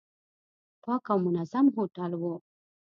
[0.83, 2.23] پاک او منظم هوټل و.